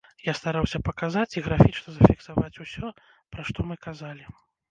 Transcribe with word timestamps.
Я 0.27 0.33
стараўся 0.37 0.79
паказаць 0.87 1.33
і 1.37 1.43
графічна 1.49 1.89
зафіксаваць 1.99 2.61
усё, 2.65 2.87
пра 3.35 3.41
што 3.51 3.59
мы 3.73 3.77
казалі. 3.87 4.25